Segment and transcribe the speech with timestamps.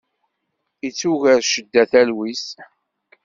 [0.87, 2.45] Ittuger ccedda talwit.